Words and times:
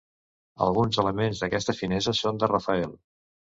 Alguns 0.67 0.99
elements 1.03 1.43
d'aquesta 1.45 1.77
finesa 1.83 2.17
són 2.23 2.43
de 2.45 2.53
Rafael. 2.57 2.99